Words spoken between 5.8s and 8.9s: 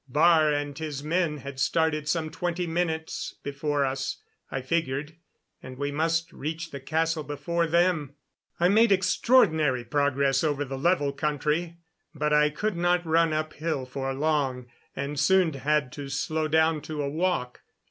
must reach the castle before them. I